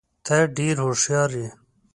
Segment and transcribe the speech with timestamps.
[0.25, 1.47] ته ډېر هوښیار یې.